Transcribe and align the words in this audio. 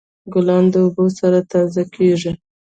ګلان 0.33 0.65
د 0.73 0.75
اوبو 0.83 1.05
سره 1.19 1.39
تازه 1.51 1.83
کیږي. 1.95 2.31